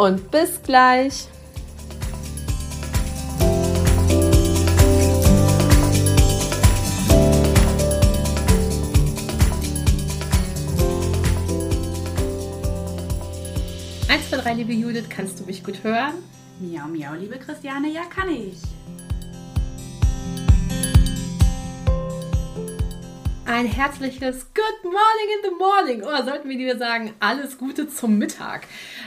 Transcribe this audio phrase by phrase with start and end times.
[0.00, 1.28] und bis gleich.
[14.08, 16.14] Eins, zwei, drei, liebe Judith, kannst du mich gut hören?
[16.60, 18.79] Miau, miau, liebe Christiane, ja, kann ich.
[23.50, 28.16] Ein herzliches Good Morning in the Morning oder sollten wir lieber sagen, alles Gute zum
[28.16, 28.62] Mittag.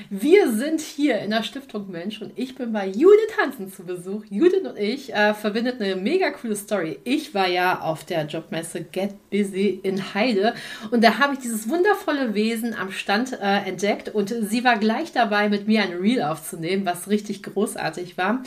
[0.10, 4.26] Wir sind hier in der Stiftung Mensch und ich bin bei Judith Hansen zu Besuch.
[4.30, 7.00] Judith und ich äh, verbindet eine mega coole Story.
[7.06, 10.56] Ich war ja auf der Jobmesse Get Busy in Heide
[10.92, 15.14] und da habe ich dieses wundervolle Wesen am Stand äh, entdeckt und sie war gleich
[15.14, 18.44] dabei, mit mir ein Reel aufzunehmen, was richtig großartig war.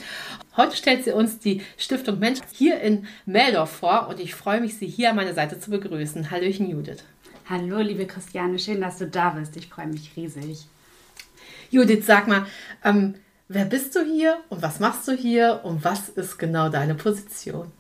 [0.59, 4.77] Heute stellt sie uns die Stiftung Mensch hier in Meldorf vor und ich freue mich,
[4.77, 5.86] sie hier an meiner Seite zu begrüßen.
[5.87, 7.05] Hallöchen, Judith.
[7.49, 9.57] Hallo, liebe Christiane, schön, dass du da bist.
[9.57, 10.67] Ich freue mich riesig.
[11.71, 12.45] Judith, sag mal,
[12.83, 13.15] ähm,
[13.47, 17.71] wer bist du hier und was machst du hier und was ist genau deine Position?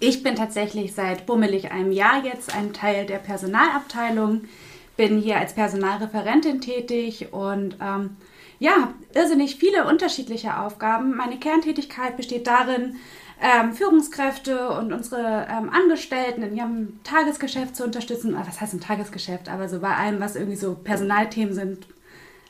[0.00, 4.44] Ich bin tatsächlich seit bummelig einem Jahr jetzt ein Teil der Personalabteilung,
[4.96, 8.16] bin hier als Personalreferentin tätig und ähm,
[8.58, 11.14] ja, irrsinnig viele unterschiedliche Aufgaben.
[11.14, 12.96] Meine Kerntätigkeit besteht darin,
[13.40, 18.36] ähm, Führungskräfte und unsere ähm, Angestellten in ihrem Tagesgeschäft zu unterstützen.
[18.46, 19.48] Was heißt im Tagesgeschäft?
[19.48, 21.86] Aber so bei allem, was irgendwie so Personalthemen sind,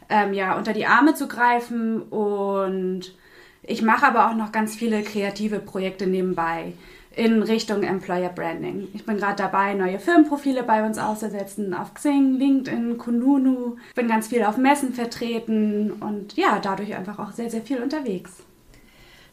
[0.09, 2.03] ähm, ja, unter die Arme zu greifen.
[2.03, 3.15] Und
[3.63, 6.75] ich mache aber auch noch ganz viele kreative Projekte nebenbei
[7.17, 8.89] in Richtung Employer Branding.
[8.93, 13.77] Ich bin gerade dabei, neue Firmenprofile bei uns auszusetzen auf Xing, LinkedIn, Kununu.
[13.95, 18.45] Bin ganz viel auf Messen vertreten und ja, dadurch einfach auch sehr, sehr viel unterwegs.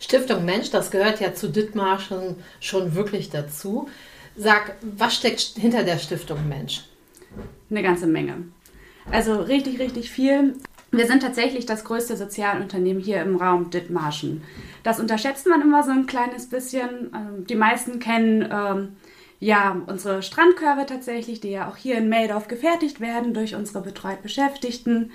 [0.02, 3.88] Stiftung Mensch, das gehört ja zu Dithmarschen schon wirklich dazu.
[4.36, 6.84] Sag, was steckt hinter der Stiftung Mensch?
[7.70, 8.44] Eine ganze Menge.
[9.12, 10.56] Also richtig, richtig viel.
[10.92, 14.42] Wir sind tatsächlich das größte Sozialunternehmen hier im Raum Dithmarschen.
[14.84, 17.12] Das unterschätzt man immer so ein kleines bisschen.
[17.16, 18.96] Ähm, die meisten kennen ähm,
[19.40, 24.24] ja unsere Strandkörbe tatsächlich, die ja auch hier in Meldorf gefertigt werden durch unsere betreut
[24.24, 25.12] Beschäftigten.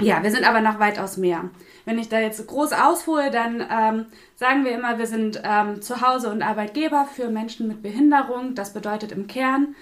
[0.00, 1.50] Ja, wir sind aber noch weitaus mehr.
[1.84, 4.06] Wenn ich da jetzt groß aushole, dann ähm,
[4.36, 8.54] sagen wir immer, wir sind ähm, Zuhause und Arbeitgeber für Menschen mit Behinderung.
[8.54, 9.74] Das bedeutet im Kern,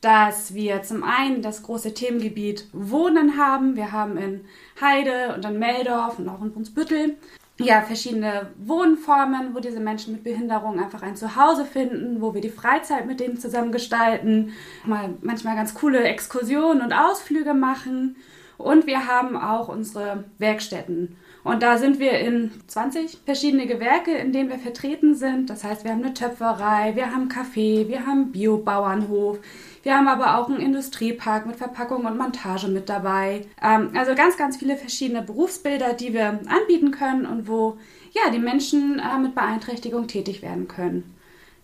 [0.00, 3.76] dass wir zum einen das große Themengebiet Wohnen haben.
[3.76, 4.44] Wir haben in
[4.80, 7.16] Heide und in Meldorf und auch in Brunsbüttel
[7.60, 12.50] ja, verschiedene Wohnformen, wo diese Menschen mit Behinderung einfach ein Zuhause finden, wo wir die
[12.50, 14.52] Freizeit mit denen zusammen gestalten,
[14.84, 18.16] mal manchmal ganz coole Exkursionen und Ausflüge machen.
[18.64, 21.18] Und wir haben auch unsere Werkstätten.
[21.42, 25.50] Und da sind wir in 20 verschiedene Gewerke, in denen wir vertreten sind.
[25.50, 29.38] Das heißt, wir haben eine Töpferei, wir haben Kaffee, wir haben Biobauernhof,
[29.82, 33.44] wir haben aber auch einen Industriepark mit Verpackung und Montage mit dabei.
[33.62, 37.76] Ähm, also ganz, ganz viele verschiedene Berufsbilder, die wir anbieten können und wo
[38.12, 41.14] ja, die Menschen äh, mit Beeinträchtigung tätig werden können.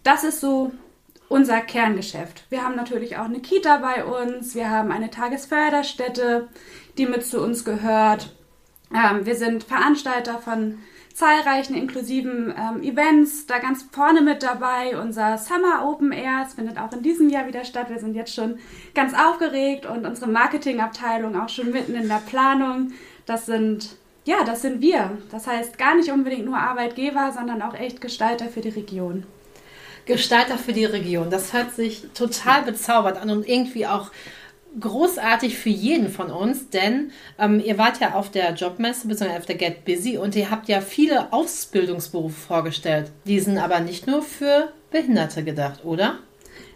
[0.02, 0.70] Das ist so
[1.30, 2.44] unser Kerngeschäft.
[2.50, 6.48] Wir haben natürlich auch eine Kita bei uns, wir haben eine Tagesförderstätte,
[6.98, 8.34] die mit zu uns gehört.
[8.92, 10.80] Ähm, wir sind Veranstalter von
[11.14, 13.46] zahlreichen inklusiven ähm, Events.
[13.46, 16.44] Da ganz vorne mit dabei unser Summer Open Air.
[16.46, 17.91] Es findet auch in diesem Jahr wieder statt.
[17.91, 18.58] Wir sind jetzt schon
[18.94, 22.92] ganz aufgeregt und unsere Marketingabteilung auch schon mitten in der Planung.
[23.24, 25.16] Das sind ja, das sind wir.
[25.30, 29.24] Das heißt gar nicht unbedingt nur Arbeitgeber, sondern auch echt Gestalter für die Region.
[30.06, 31.30] Gestalter für die Region.
[31.30, 34.10] Das hört sich total bezaubert an und irgendwie auch
[34.78, 39.36] großartig für jeden von uns, denn ähm, ihr wart ja auf der Jobmesse bzw.
[39.36, 43.10] auf der Get Busy und ihr habt ja viele Ausbildungsberufe vorgestellt.
[43.24, 46.18] Die sind aber nicht nur für Behinderte gedacht, oder?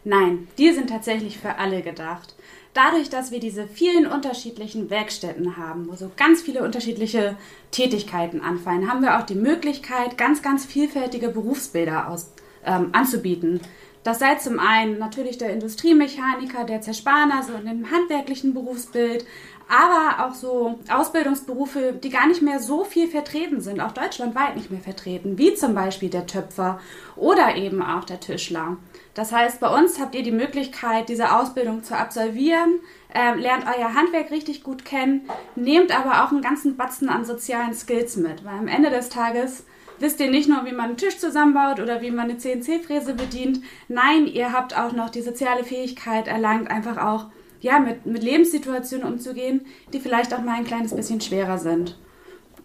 [0.05, 2.35] Nein, die sind tatsächlich für alle gedacht.
[2.75, 7.37] Dadurch, dass wir diese vielen unterschiedlichen Werkstätten haben, wo so ganz viele unterschiedliche
[7.70, 12.32] Tätigkeiten anfallen, haben wir auch die Möglichkeit, ganz, ganz vielfältige Berufsbilder aus,
[12.65, 13.61] ähm, anzubieten.
[14.05, 19.25] Das sei zum einen natürlich der Industriemechaniker, der Zerspaner, so in dem handwerklichen Berufsbild,
[19.67, 24.71] aber auch so Ausbildungsberufe, die gar nicht mehr so viel vertreten sind, auch deutschlandweit nicht
[24.71, 26.81] mehr vertreten, wie zum Beispiel der Töpfer
[27.17, 28.77] oder eben auch der Tischler.
[29.15, 32.81] Das heißt, bei uns habt ihr die Möglichkeit, diese Ausbildung zu absolvieren,
[33.15, 35.23] äh, lernt euer Handwerk richtig gut kennen,
[35.55, 39.65] nehmt aber auch einen ganzen Batzen an sozialen Skills mit, weil am Ende des Tages
[39.99, 43.61] wisst ihr nicht nur, wie man einen Tisch zusammenbaut oder wie man eine CNC-Fräse bedient.
[43.88, 47.26] Nein, ihr habt auch noch die soziale Fähigkeit erlangt, einfach auch
[47.61, 51.96] ja, mit, mit Lebenssituationen umzugehen, die vielleicht auch mal ein kleines bisschen schwerer sind.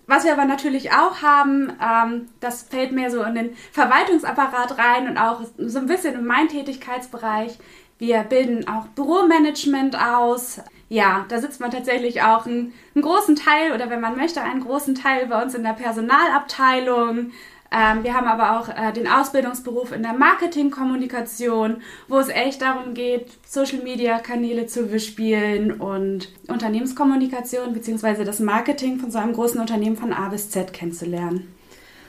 [0.08, 5.08] Was wir aber natürlich auch haben, ähm, das fällt mehr so in den Verwaltungsapparat rein
[5.08, 7.60] und auch so ein bisschen in meinen Tätigkeitsbereich.
[8.00, 10.62] Wir bilden auch Büromanagement aus.
[10.90, 14.64] Ja, da sitzt man tatsächlich auch einen, einen großen Teil oder wenn man möchte, einen
[14.64, 17.32] großen Teil bei uns in der Personalabteilung.
[17.72, 22.96] Ähm, wir haben aber auch äh, den Ausbildungsberuf in der Marketingkommunikation, wo es echt darum
[22.96, 28.24] geht, Social-Media-Kanäle zu bespielen und Unternehmenskommunikation bzw.
[28.24, 31.54] das Marketing von so einem großen Unternehmen von A bis Z kennenzulernen.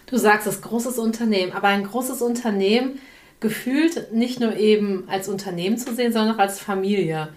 [0.07, 2.99] Du sagst, ist großes Unternehmen, aber ein großes Unternehmen
[3.41, 7.29] gefühlt nicht nur eben als Unternehmen zu sehen, sondern auch als Familie.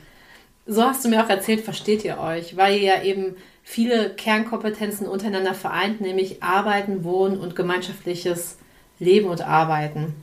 [0.65, 5.07] So hast du mir auch erzählt, versteht ihr euch, weil ihr ja eben viele Kernkompetenzen
[5.07, 8.57] untereinander vereint, nämlich Arbeiten, Wohnen und gemeinschaftliches
[8.99, 10.15] Leben und Arbeiten.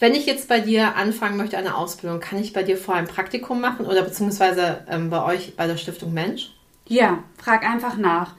[0.00, 3.08] Wenn ich jetzt bei dir anfangen möchte, eine Ausbildung, kann ich bei dir vorher ein
[3.08, 6.50] Praktikum machen oder beziehungsweise ähm, bei euch bei der Stiftung Mensch?
[6.88, 8.34] Ja, frag einfach nach.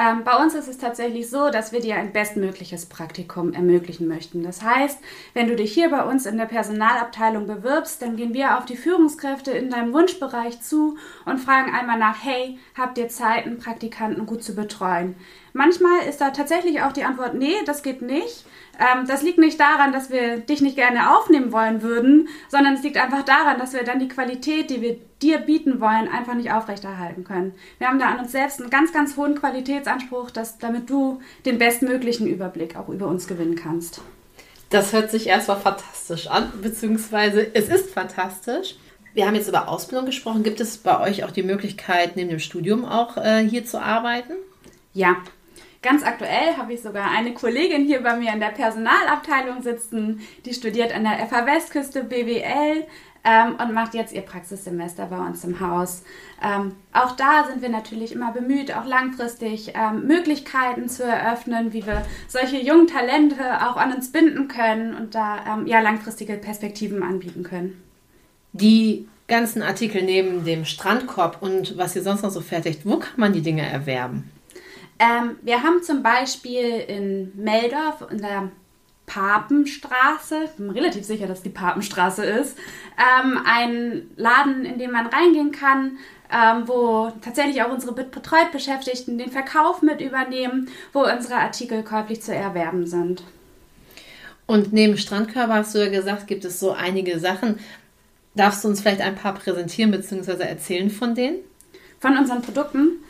[0.00, 4.44] Ähm, bei uns ist es tatsächlich so, dass wir dir ein bestmögliches Praktikum ermöglichen möchten.
[4.44, 5.00] Das heißt,
[5.34, 8.76] wenn du dich hier bei uns in der Personalabteilung bewirbst, dann gehen wir auf die
[8.76, 14.24] Führungskräfte in deinem Wunschbereich zu und fragen einmal nach, hey, habt ihr Zeit, einen Praktikanten
[14.24, 15.16] gut zu betreuen?
[15.52, 18.44] Manchmal ist da tatsächlich auch die Antwort, nee, das geht nicht.
[18.78, 22.82] Ähm, das liegt nicht daran, dass wir dich nicht gerne aufnehmen wollen würden, sondern es
[22.82, 26.52] liegt einfach daran, dass wir dann die Qualität, die wir dir bieten wollen, einfach nicht
[26.52, 27.54] aufrechterhalten können.
[27.78, 31.58] Wir haben da an uns selbst einen ganz, ganz hohen Qualitätsanspruch, dass, damit du den
[31.58, 34.00] bestmöglichen Überblick auch über uns gewinnen kannst.
[34.70, 38.76] Das hört sich erstmal fantastisch an, beziehungsweise es ist fantastisch.
[39.14, 40.42] Wir haben jetzt über Ausbildung gesprochen.
[40.42, 44.34] Gibt es bei euch auch die Möglichkeit, neben dem Studium auch äh, hier zu arbeiten?
[44.92, 45.16] Ja,
[45.80, 50.52] Ganz aktuell habe ich sogar eine Kollegin hier bei mir in der Personalabteilung sitzen, die
[50.52, 52.84] studiert an der FH Westküste BWL
[53.24, 56.02] ähm, und macht jetzt ihr Praxissemester bei uns im Haus.
[56.42, 61.86] Ähm, auch da sind wir natürlich immer bemüht, auch langfristig ähm, Möglichkeiten zu eröffnen, wie
[61.86, 67.04] wir solche jungen Talente auch an uns binden können und da ähm, ja langfristige Perspektiven
[67.04, 67.80] anbieten können.
[68.52, 73.18] Die ganzen Artikel neben dem Strandkorb und was ihr sonst noch so fertigt, wo kann
[73.20, 74.30] man die Dinge erwerben?
[74.98, 78.50] Ähm, wir haben zum Beispiel in Meldorf in der
[79.06, 82.56] Papenstraße, ich bin relativ sicher, dass die Papenstraße ist,
[82.98, 85.98] ähm, einen Laden, in den man reingehen kann,
[86.30, 92.22] ähm, wo tatsächlich auch unsere betreut Beschäftigten den Verkauf mit übernehmen, wo unsere Artikel käuflich
[92.22, 93.22] zu erwerben sind.
[94.46, 97.58] Und neben Strandkörper hast du ja gesagt, gibt es so einige Sachen.
[98.34, 100.42] Darfst du uns vielleicht ein paar präsentieren bzw.
[100.42, 101.38] erzählen von denen?
[101.98, 103.04] Von unseren Produkten?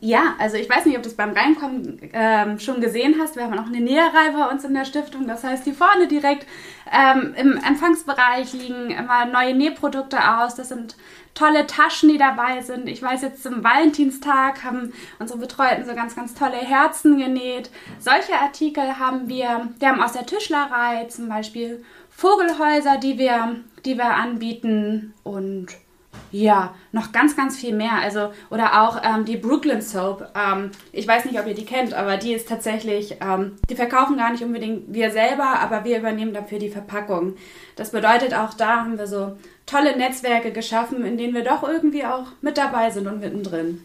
[0.00, 3.36] Ja, also ich weiß nicht, ob du es beim Reinkommen ähm, schon gesehen hast.
[3.36, 5.26] Wir haben auch eine Näherei bei uns in der Stiftung.
[5.26, 6.46] Das heißt, hier vorne direkt
[6.92, 10.54] ähm, im Empfangsbereich liegen immer neue Nähprodukte aus.
[10.54, 10.96] Das sind
[11.34, 12.88] tolle Taschen, die dabei sind.
[12.88, 17.70] Ich weiß jetzt zum Valentinstag haben unsere Betreuten so ganz, ganz tolle Herzen genäht.
[17.98, 19.68] Solche Artikel haben wir.
[19.78, 25.68] Wir haben aus der Tischlerei zum Beispiel Vogelhäuser, die wir, die wir anbieten und
[26.32, 27.94] ja, noch ganz, ganz viel mehr.
[28.02, 30.32] Also, oder auch ähm, die Brooklyn Soap.
[30.34, 34.16] Ähm, ich weiß nicht, ob ihr die kennt, aber die ist tatsächlich, ähm, die verkaufen
[34.16, 37.36] gar nicht unbedingt wir selber, aber wir übernehmen dafür die Verpackung.
[37.76, 42.04] Das bedeutet, auch da haben wir so tolle Netzwerke geschaffen, in denen wir doch irgendwie
[42.04, 43.82] auch mit dabei sind und mittendrin.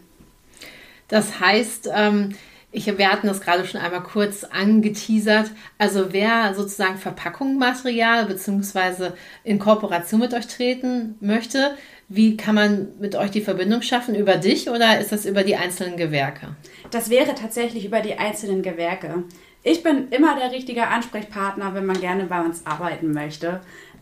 [1.07, 2.36] Das heißt, ähm,
[2.72, 5.51] ich, wir hatten das gerade schon einmal kurz angeteasert.
[5.78, 9.12] Also wer sozusagen Verpackungsmaterial bzw.
[9.44, 11.75] in Kooperation mit euch treten möchte,
[12.08, 14.16] wie kann man mit euch die Verbindung schaffen?
[14.16, 16.56] Über dich oder ist das über die einzelnen Gewerke?
[16.92, 19.24] Das wäre tatsächlich über die einzelnen Gewerke.
[19.63, 23.62] Ich bin immer der richtige Ansprechpartner, wenn man gerne bei uns arbeiten möchte.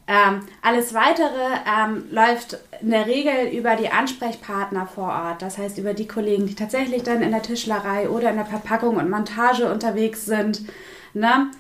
[0.10, 5.78] Ähm, alles Weitere ähm, läuft in der Regel über die Ansprechpartner vor Ort, das heißt
[5.78, 9.72] über die Kollegen, die tatsächlich dann in der Tischlerei oder in der Verpackung und Montage
[9.72, 10.64] unterwegs sind.
[11.14, 11.52] Ne?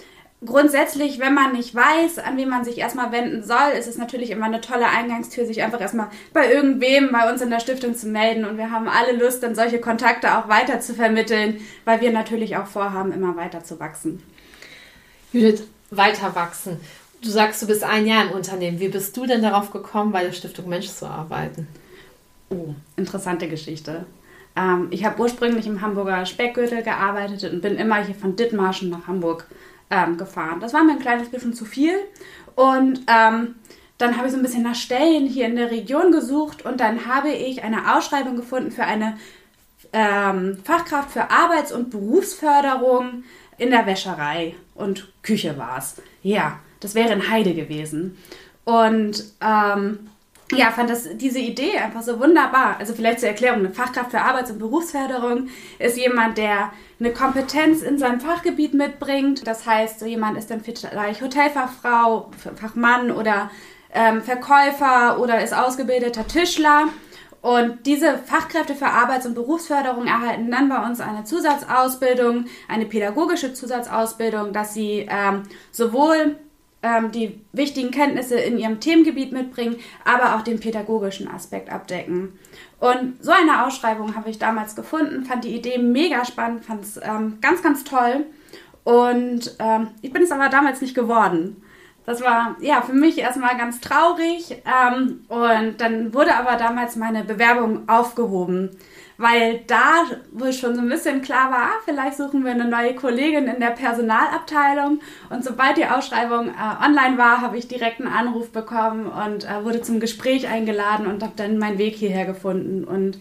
[0.45, 4.31] grundsätzlich, wenn man nicht weiß, an wen man sich erstmal wenden soll, ist es natürlich
[4.31, 8.07] immer eine tolle Eingangstür, sich einfach erstmal bei irgendwem bei uns in der Stiftung zu
[8.07, 8.45] melden.
[8.45, 12.57] Und wir haben alle Lust, dann solche Kontakte auch weiter zu vermitteln, weil wir natürlich
[12.57, 14.23] auch vorhaben, immer weiter zu wachsen.
[15.33, 16.79] Judith, weiter wachsen.
[17.21, 18.79] Du sagst, du bist ein Jahr im Unternehmen.
[18.79, 21.67] Wie bist du denn darauf gekommen, bei der Stiftung Mensch zu arbeiten?
[22.49, 24.05] Oh, interessante Geschichte.
[24.55, 29.07] Ähm, ich habe ursprünglich im Hamburger Speckgürtel gearbeitet und bin immer hier von Dithmarschen nach
[29.07, 29.47] Hamburg
[29.89, 30.61] ähm, gefahren.
[30.61, 31.93] Das war mir ein kleines bisschen zu viel.
[32.55, 33.55] Und ähm,
[33.97, 37.05] dann habe ich so ein bisschen nach Stellen hier in der Region gesucht und dann
[37.05, 39.17] habe ich eine Ausschreibung gefunden für eine
[39.91, 43.25] ähm, Fachkraft für Arbeits- und Berufsförderung
[43.57, 46.01] in der Wäscherei und Küche war es.
[46.23, 48.17] Ja, das wäre in Heide gewesen.
[48.65, 50.09] Und ähm,
[50.51, 52.77] ja, fand das, diese Idee einfach so wunderbar.
[52.79, 57.81] Also vielleicht zur Erklärung, eine Fachkraft für Arbeits- und Berufsförderung ist jemand, der eine Kompetenz
[57.81, 59.45] in seinem Fachgebiet mitbringt.
[59.45, 63.51] Das heißt, so jemand ist dann vielleicht Hotelfachfrau, Fachmann oder
[63.93, 66.85] ähm, Verkäufer oder ist ausgebildeter Tischler.
[67.41, 73.53] Und diese Fachkräfte für Arbeits- und Berufsförderung erhalten dann bei uns eine Zusatzausbildung, eine pädagogische
[73.53, 76.35] Zusatzausbildung, dass sie ähm, sowohl
[76.81, 82.39] ähm, die wichtigen Kenntnisse in ihrem Themengebiet mitbringen, aber auch den pädagogischen Aspekt abdecken.
[82.79, 86.97] Und so eine Ausschreibung habe ich damals gefunden, fand die Idee mega spannend, fand es
[86.97, 88.25] ähm, ganz, ganz toll.
[88.83, 91.61] Und ähm, ich bin es aber damals nicht geworden.
[92.09, 94.63] Das war ja für mich erstmal ganz traurig.
[94.65, 98.71] Ähm, und dann wurde aber damals meine Bewerbung aufgehoben,
[99.17, 102.95] weil da wohl schon so ein bisschen klar war, ah, vielleicht suchen wir eine neue
[102.95, 105.01] Kollegin in der Personalabteilung.
[105.29, 109.63] Und sobald die Ausschreibung äh, online war, habe ich direkt einen Anruf bekommen und äh,
[109.63, 112.85] wurde zum Gespräch eingeladen und habe dann meinen Weg hierher gefunden.
[112.85, 113.19] Und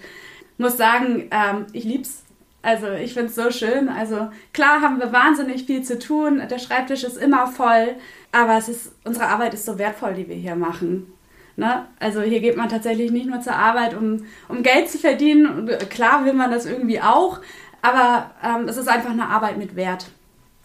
[0.57, 2.25] muss sagen, ähm, ich lieb's
[2.63, 3.89] also ich finde es so schön.
[3.89, 6.43] Also klar haben wir wahnsinnig viel zu tun.
[6.51, 7.95] Der Schreibtisch ist immer voll.
[8.33, 11.13] Aber es ist, unsere Arbeit ist so wertvoll, die wir hier machen.
[11.57, 11.87] Ne?
[11.99, 15.47] Also hier geht man tatsächlich nicht nur zur Arbeit, um, um Geld zu verdienen.
[15.47, 17.41] Und klar will man das irgendwie auch.
[17.81, 20.11] Aber ähm, es ist einfach eine Arbeit mit Wert,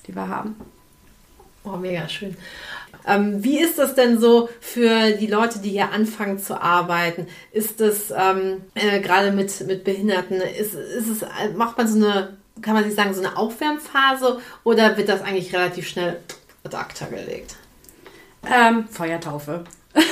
[0.08, 0.56] die wir haben.
[1.64, 2.36] Oh, mega schön.
[3.08, 7.28] Ähm, wie ist das denn so für die Leute, die hier anfangen zu arbeiten?
[7.52, 12.38] Ist das ähm, äh, gerade mit, mit Behinderten, ist, ist es, macht man so eine,
[12.62, 16.20] kann man sich sagen, so eine Aufwärmphase oder wird das eigentlich relativ schnell
[16.64, 17.56] ad acta gelegt?
[18.50, 19.64] Ähm, Feuertaufe.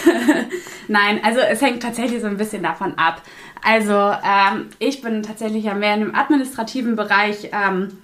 [0.87, 3.21] Nein, also es hängt tatsächlich so ein bisschen davon ab.
[3.63, 7.97] Also ähm, ich bin tatsächlich ja mehr in dem administrativen Bereich ähm,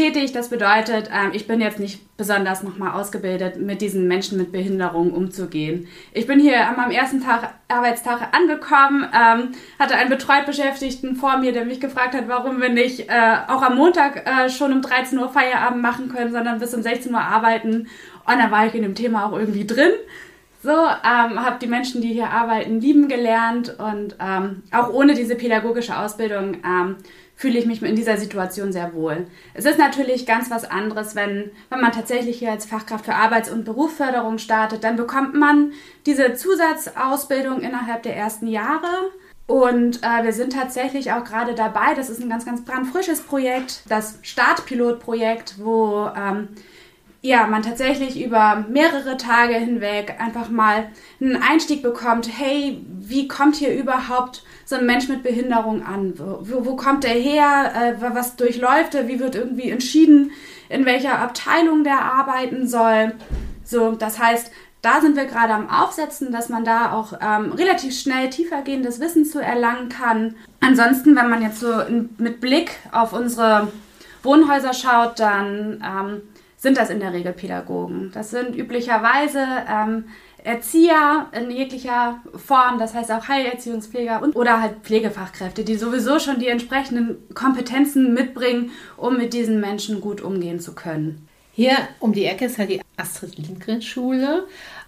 [0.00, 0.32] tätig.
[0.32, 5.12] Das bedeutet, ähm, ich bin jetzt nicht besonders nochmal ausgebildet, mit diesen Menschen mit Behinderungen
[5.12, 5.88] umzugehen.
[6.14, 11.52] Ich bin hier meinem ersten Tag, Arbeitstag angekommen, ähm, hatte einen betreut Beschäftigten vor mir,
[11.52, 15.18] der mich gefragt hat, warum wir nicht äh, auch am Montag äh, schon um 13
[15.18, 17.88] Uhr Feierabend machen können, sondern bis um 16 Uhr arbeiten.
[18.26, 19.92] Und da war ich in dem Thema auch irgendwie drin.
[20.62, 25.34] So, ähm, habe die Menschen, die hier arbeiten, lieben gelernt und ähm, auch ohne diese
[25.34, 26.96] pädagogische Ausbildung ähm,
[27.40, 29.26] fühle ich mich in dieser Situation sehr wohl.
[29.54, 33.50] Es ist natürlich ganz was anderes, wenn, wenn man tatsächlich hier als Fachkraft für Arbeits-
[33.50, 35.72] und Berufsförderung startet, dann bekommt man
[36.04, 39.10] diese Zusatzausbildung innerhalb der ersten Jahre.
[39.46, 43.84] Und äh, wir sind tatsächlich auch gerade dabei, das ist ein ganz, ganz brandfrisches Projekt,
[43.88, 46.48] das Startpilotprojekt, wo ähm,
[47.22, 50.88] ja, man tatsächlich über mehrere Tage hinweg einfach mal
[51.20, 56.14] einen Einstieg bekommt, hey, wie kommt hier überhaupt so ein Mensch mit Behinderung an?
[56.16, 57.72] Wo, wo kommt er her?
[57.74, 59.06] Äh, was durchläuft er?
[59.08, 60.32] Wie wird irgendwie entschieden,
[60.70, 63.12] in welcher Abteilung der arbeiten soll?
[63.64, 64.50] So, das heißt,
[64.80, 69.26] da sind wir gerade am Aufsetzen, dass man da auch ähm, relativ schnell tiefergehendes Wissen
[69.26, 70.36] zu erlangen kann.
[70.60, 73.70] Ansonsten, wenn man jetzt so in, mit Blick auf unsere
[74.22, 76.22] Wohnhäuser schaut, dann ähm,
[76.60, 78.10] sind das in der Regel Pädagogen.
[78.12, 80.04] Das sind üblicherweise ähm,
[80.44, 86.38] Erzieher in jeglicher Form, das heißt auch Heilerziehungspfleger und oder halt Pflegefachkräfte, die sowieso schon
[86.38, 91.26] die entsprechenden Kompetenzen mitbringen, um mit diesen Menschen gut umgehen zu können.
[91.52, 94.46] Hier um die Ecke ist ja die Astrid Lindgren Schule.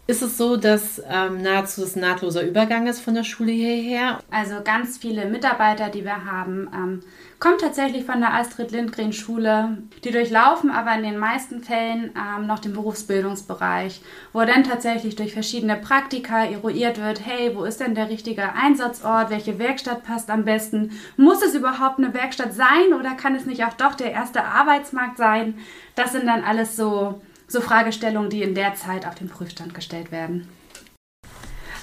[0.08, 4.18] Ist es so, dass ähm, nahezu das nahtloser Übergang ist von der Schule hierher?
[4.32, 7.00] Also ganz viele Mitarbeiter, die wir haben, ähm,
[7.38, 9.78] kommen tatsächlich von der Astrid Lindgren Schule.
[10.02, 15.34] Die durchlaufen aber in den meisten Fällen ähm, noch den Berufsbildungsbereich, wo dann tatsächlich durch
[15.34, 20.44] verschiedene Praktika eruiert wird, hey, wo ist denn der richtige Einsatzort, welche Werkstatt passt am
[20.44, 20.90] besten?
[21.16, 25.16] Muss es überhaupt eine Werkstatt sein oder kann es nicht auch doch der erste Arbeitsmarkt
[25.16, 25.54] sein?
[25.94, 27.20] Das sind dann alles so
[27.52, 30.48] so Fragestellungen, die in der Zeit auf den Prüfstand gestellt werden.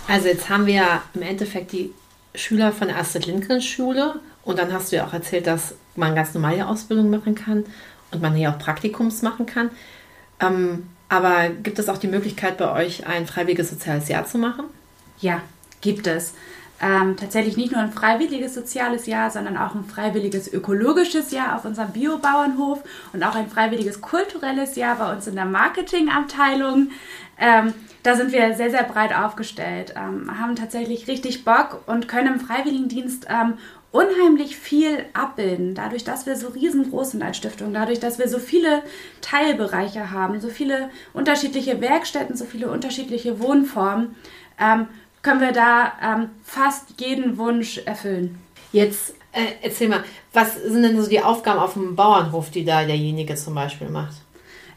[0.08, 1.94] Also jetzt haben wir ja im Endeffekt die
[2.36, 6.16] Schüler von der Astrid Lindgren Schule und dann hast du ja auch erzählt, dass man
[6.16, 7.66] ganz normale Ausbildung machen kann
[8.12, 9.70] und man hier auch Praktikums machen kann.
[10.40, 14.66] Ähm, aber gibt es auch die Möglichkeit bei euch ein freiwilliges soziales Jahr zu machen?
[15.20, 15.42] Ja,
[15.82, 16.34] gibt es.
[16.82, 21.66] Ähm, tatsächlich nicht nur ein freiwilliges soziales Jahr, sondern auch ein freiwilliges ökologisches Jahr auf
[21.66, 22.84] unserem Biobauernhof
[23.14, 26.92] und auch ein freiwilliges kulturelles Jahr bei uns in der Marketingabteilung.
[27.38, 32.36] Ähm, da sind wir sehr, sehr breit aufgestellt, ähm, haben tatsächlich richtig Bock und können
[32.36, 33.56] im Freiwilligendienst ähm,
[33.92, 38.40] unheimlich viel abbilden, dadurch, dass wir so riesengroß sind als Stiftung, dadurch, dass wir so
[38.40, 38.84] viele
[39.22, 44.16] Teilbereiche haben, so viele unterschiedliche Werkstätten, so viele unterschiedliche Wohnformen,
[44.60, 44.88] ähm,
[45.22, 48.40] können wir da ähm, fast jeden Wunsch erfüllen.
[48.72, 52.84] Jetzt äh, erzähl mal, was sind denn so die Aufgaben auf dem Bauernhof, die da
[52.86, 54.16] derjenige zum Beispiel macht?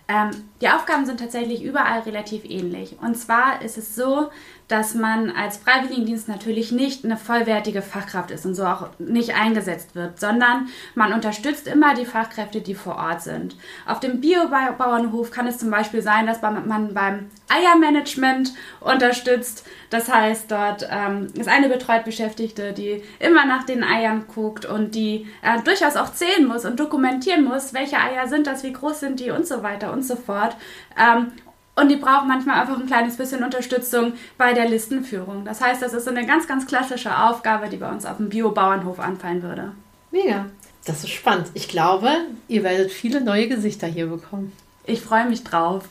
[0.08, 0.30] Ähm,
[0.62, 2.96] die Aufgaben sind tatsächlich überall relativ ähnlich.
[3.02, 4.30] Und zwar ist es so,
[4.72, 9.94] dass man als Freiwilligendienst natürlich nicht eine vollwertige Fachkraft ist und so auch nicht eingesetzt
[9.94, 13.56] wird, sondern man unterstützt immer die Fachkräfte, die vor Ort sind.
[13.86, 19.66] Auf dem Biobauernhof kann es zum Beispiel sein, dass man beim Eiermanagement unterstützt.
[19.90, 24.94] Das heißt, dort ähm, ist eine betreut Beschäftigte, die immer nach den Eiern guckt und
[24.94, 29.00] die äh, durchaus auch zählen muss und dokumentieren muss, welche Eier sind das, wie groß
[29.00, 30.51] sind die und so weiter und so fort.
[30.98, 31.32] Ähm,
[31.74, 35.44] und die braucht manchmal einfach ein kleines bisschen Unterstützung bei der Listenführung.
[35.44, 39.00] Das heißt, das ist eine ganz, ganz klassische Aufgabe, die bei uns auf dem Bio-Bauernhof
[39.00, 39.72] anfallen würde.
[40.10, 40.46] Mega.
[40.84, 41.48] Das ist spannend.
[41.54, 42.10] Ich glaube,
[42.48, 44.52] ihr werdet viele neue Gesichter hier bekommen.
[44.84, 45.84] Ich freue mich drauf.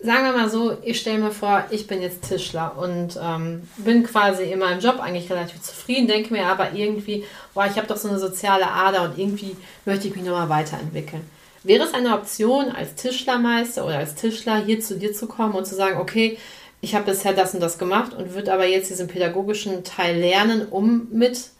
[0.00, 4.02] Sagen wir mal so, ich stelle mir vor, ich bin jetzt Tischler und ähm, bin
[4.02, 7.96] quasi in meinem Job eigentlich relativ zufrieden, denke mir aber irgendwie, boah, ich habe doch
[7.96, 11.22] so eine soziale Ader und irgendwie möchte ich mich nochmal weiterentwickeln.
[11.64, 15.66] Wäre es eine Option, als Tischlermeister oder als Tischler hier zu dir zu kommen und
[15.66, 16.38] zu sagen, okay,
[16.80, 20.66] ich habe bisher das und das gemacht und würde aber jetzt diesen pädagogischen Teil lernen,
[20.68, 21.50] um mit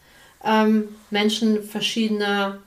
[0.43, 2.59] ähm, Menschen verschiedener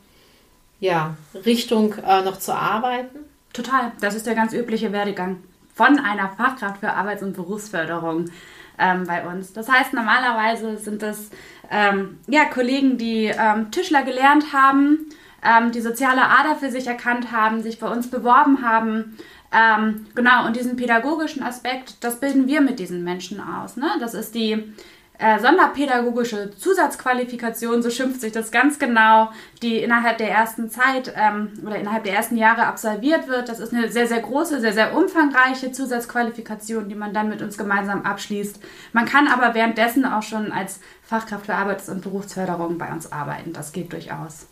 [0.81, 3.19] ja, Richtung äh, noch zu arbeiten?
[3.52, 3.93] Total.
[4.00, 5.43] Das ist der ganz übliche Werdegang
[5.75, 8.31] von einer Fachkraft für Arbeits- und Berufsförderung
[8.78, 9.52] ähm, bei uns.
[9.52, 11.31] Das heißt, normalerweise sind das
[11.71, 15.05] ähm, ja, Kollegen, die ähm, Tischler gelernt haben
[15.45, 19.16] ähm, die soziale Ader für sich erkannt haben, sich bei uns beworben haben.
[19.52, 23.76] Ähm, genau, und diesen pädagogischen Aspekt, das bilden wir mit diesen Menschen aus.
[23.76, 23.88] Ne?
[24.00, 24.75] Das ist die
[25.19, 29.31] äh, sonderpädagogische Zusatzqualifikation, so schimpft sich das ganz genau,
[29.62, 33.49] die innerhalb der ersten Zeit ähm, oder innerhalb der ersten Jahre absolviert wird.
[33.49, 37.57] Das ist eine sehr, sehr große, sehr, sehr umfangreiche Zusatzqualifikation, die man dann mit uns
[37.57, 38.61] gemeinsam abschließt.
[38.93, 43.52] Man kann aber währenddessen auch schon als Fachkraft für Arbeits- und Berufsförderung bei uns arbeiten.
[43.52, 44.47] Das geht durchaus.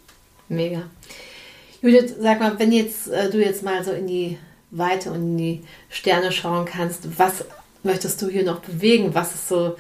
[0.49, 0.83] Mega.
[1.83, 4.39] Judith, sag mal, wenn jetzt äh, du jetzt mal so in die
[4.71, 7.45] Weite und in die Sterne schauen kannst, was
[7.83, 9.15] möchtest du hier noch bewegen?
[9.15, 9.77] Was ist so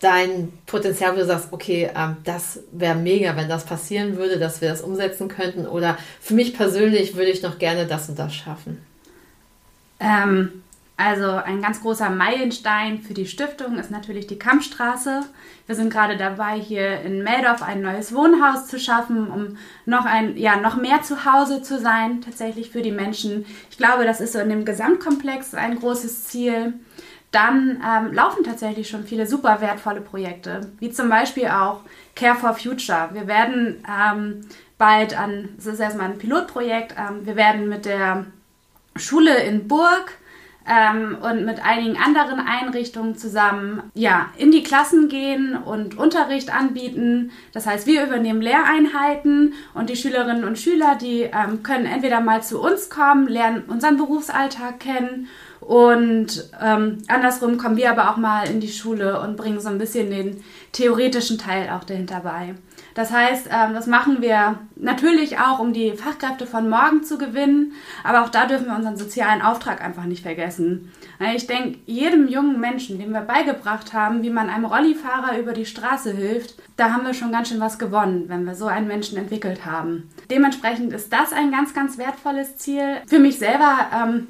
[0.00, 4.60] dein Potenzial, wo du sagst, okay, ähm, das wäre mega, wenn das passieren würde, dass
[4.60, 5.66] wir das umsetzen könnten?
[5.66, 8.84] Oder für mich persönlich würde ich noch gerne das und das schaffen?
[10.00, 10.63] Ähm,
[10.96, 15.22] also ein ganz großer Meilenstein für die Stiftung ist natürlich die Kampfstraße.
[15.66, 20.36] Wir sind gerade dabei, hier in Meldorf ein neues Wohnhaus zu schaffen, um noch ein,
[20.36, 23.44] ja, noch mehr zu Hause zu sein, tatsächlich für die Menschen.
[23.70, 26.74] Ich glaube, das ist so in dem Gesamtkomplex ein großes Ziel.
[27.32, 31.80] Dann ähm, laufen tatsächlich schon viele super wertvolle Projekte, wie zum Beispiel auch
[32.14, 33.08] Care for Future.
[33.12, 34.42] Wir werden ähm,
[34.78, 38.26] bald an, das ist erstmal ein Pilotprojekt, ähm, wir werden mit der
[38.94, 40.12] Schule in Burg
[40.66, 47.32] ähm, und mit einigen anderen Einrichtungen zusammen ja, in die Klassen gehen und Unterricht anbieten.
[47.52, 52.42] Das heißt, wir übernehmen Lehreinheiten und die Schülerinnen und Schüler, die ähm, können entweder mal
[52.42, 55.28] zu uns kommen, lernen unseren Berufsalltag kennen
[55.64, 59.78] und ähm, andersrum kommen wir aber auch mal in die Schule und bringen so ein
[59.78, 62.54] bisschen den theoretischen Teil auch dahinter bei.
[62.94, 67.72] Das heißt, ähm, das machen wir natürlich auch, um die Fachkräfte von morgen zu gewinnen,
[68.04, 70.92] aber auch da dürfen wir unseren sozialen Auftrag einfach nicht vergessen.
[71.34, 75.66] Ich denke, jedem jungen Menschen, dem wir beigebracht haben, wie man einem Rollifahrer über die
[75.66, 79.16] Straße hilft, da haben wir schon ganz schön was gewonnen, wenn wir so einen Menschen
[79.16, 80.10] entwickelt haben.
[80.30, 83.00] Dementsprechend ist das ein ganz, ganz wertvolles Ziel.
[83.06, 84.28] Für mich selber ähm,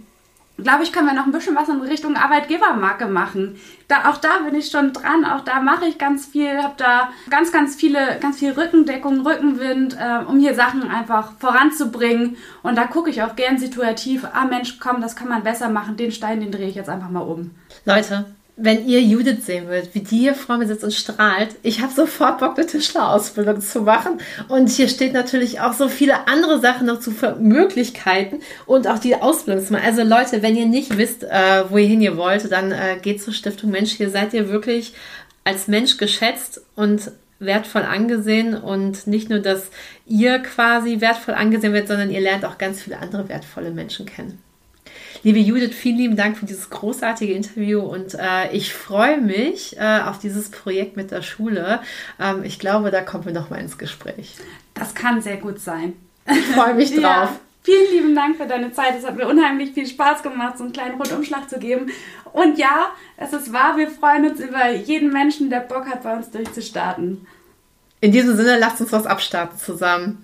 [0.56, 3.58] glaube ich, können wir noch ein bisschen was in Richtung Arbeitgebermarke machen.
[3.88, 7.10] Da, auch da bin ich schon dran, auch da mache ich ganz viel, habe da
[7.28, 12.36] ganz, ganz viele, ganz viel Rückendeckung, Rückenwind, äh, um hier Sachen einfach voranzubringen.
[12.62, 15.96] Und da gucke ich auch gern situativ, ah Mensch, komm, das kann man besser machen,
[15.96, 17.50] den Stein, den drehe ich jetzt einfach mal um.
[17.84, 21.80] Leute, wenn ihr Judith sehen würdet, wie die hier vor mir sitzt und strahlt, ich
[21.80, 24.20] habe sofort Bock, eine Tischlerausbildung zu machen.
[24.48, 29.16] Und hier steht natürlich auch so viele andere Sachen noch zu Möglichkeiten und auch die
[29.16, 29.76] Ausbildung.
[29.76, 33.70] Also Leute, wenn ihr nicht wisst, äh, wohin ihr wollt, dann äh, geht zur Stiftung
[33.70, 33.92] Mensch.
[33.92, 34.94] Hier seid ihr wirklich
[35.42, 39.70] als Mensch geschätzt und wertvoll angesehen und nicht nur, dass
[40.06, 44.38] ihr quasi wertvoll angesehen wird, sondern ihr lernt auch ganz viele andere wertvolle Menschen kennen.
[45.24, 50.00] Liebe Judith, vielen lieben Dank für dieses großartige Interview und äh, ich freue mich äh,
[50.00, 51.80] auf dieses Projekt mit der Schule.
[52.20, 54.36] Ähm, ich glaube, da kommen wir noch mal ins Gespräch.
[54.74, 55.94] Das kann sehr gut sein.
[56.30, 57.00] Ich freue mich drauf.
[57.02, 57.40] Ja.
[57.62, 58.98] Vielen lieben Dank für deine Zeit.
[58.98, 61.90] Es hat mir unheimlich viel Spaß gemacht, so einen kleinen Rundumschlag zu geben.
[62.34, 66.14] Und ja, es ist wahr, wir freuen uns über jeden Menschen, der Bock hat, bei
[66.14, 67.26] uns durchzustarten.
[68.02, 70.22] In diesem Sinne, lasst uns was abstarten zusammen.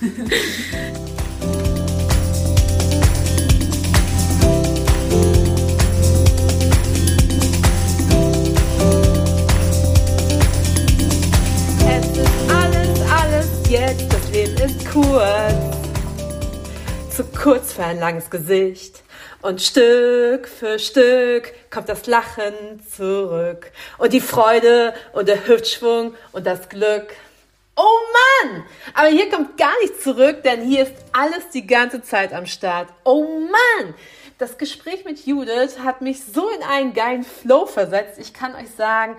[13.68, 15.76] jetzt, das Leben ist kurz.
[17.14, 19.02] Zu kurz für ein langes Gesicht.
[19.42, 23.70] Und Stück für Stück kommt das Lachen zurück.
[23.98, 27.08] Und die Freude und der Hüftschwung und das Glück.
[27.76, 27.98] Oh
[28.42, 28.64] Mann!
[28.94, 32.88] Aber hier kommt gar nichts zurück, denn hier ist alles die ganze Zeit am Start.
[33.04, 33.94] Oh Mann!
[34.38, 38.18] Das Gespräch mit Judith hat mich so in einen geilen Flow versetzt.
[38.18, 39.16] Ich kann euch sagen,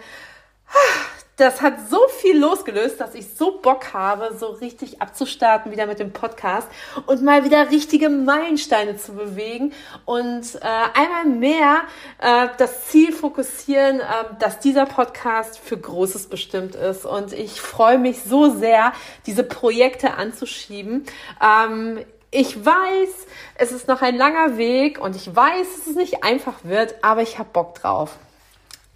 [1.39, 5.99] das hat so viel losgelöst, dass ich so Bock habe, so richtig abzustarten wieder mit
[5.99, 6.67] dem Podcast
[7.06, 9.73] und mal wieder richtige Meilensteine zu bewegen
[10.06, 11.82] und äh, einmal mehr
[12.19, 14.04] äh, das Ziel fokussieren, äh,
[14.39, 17.06] dass dieser Podcast für Großes bestimmt ist.
[17.06, 18.91] Und ich freue mich so sehr,
[19.25, 21.06] diese Projekte anzuschieben.
[21.41, 21.99] Ähm,
[22.32, 23.10] ich weiß,
[23.56, 27.21] es ist noch ein langer Weg und ich weiß, dass es nicht einfach wird, aber
[27.21, 28.17] ich habe Bock drauf.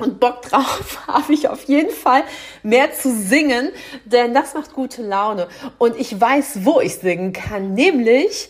[0.03, 2.25] Und Bock drauf habe ich auf jeden Fall
[2.61, 3.71] mehr zu singen,
[4.03, 5.47] denn das macht gute Laune.
[5.77, 8.49] Und ich weiß, wo ich singen kann, nämlich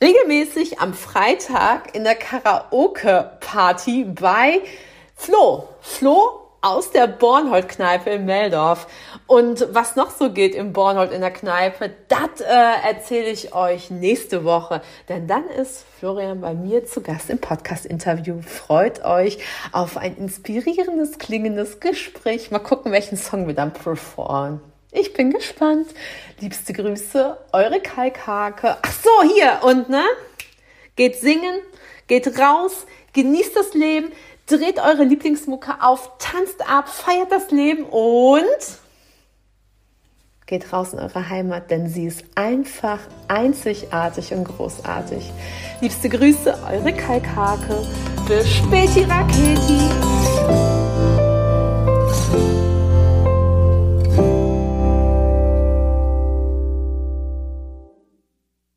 [0.00, 4.60] regelmäßig am Freitag in der Karaoke-Party bei
[5.16, 5.68] Flo.
[5.80, 8.86] Flo aus der Bornhold-Kneipe in Meldorf.
[9.26, 13.90] Und was noch so geht im Bornhold in der Kneipe, das äh, erzähle ich euch
[13.90, 14.82] nächste Woche.
[15.08, 18.40] Denn dann ist Florian bei mir zu Gast im Podcast-Interview.
[18.42, 19.38] Freut euch
[19.72, 22.50] auf ein inspirierendes, klingendes Gespräch.
[22.50, 24.60] Mal gucken, welchen Song wir dann performen.
[24.90, 25.88] Ich bin gespannt.
[26.40, 28.78] Liebste Grüße, eure Kalkhake.
[28.80, 30.04] Ach so, hier und ne?
[30.96, 31.60] Geht singen,
[32.06, 34.10] geht raus, genießt das Leben,
[34.48, 38.44] dreht eure Lieblingsmucke auf, tanzt ab, feiert das Leben und
[40.46, 45.30] geht raus in eure Heimat, denn sie ist einfach einzigartig und großartig.
[45.80, 47.86] Liebste Grüße, eure Kalkhake.
[48.26, 50.17] Bis späti Raketi.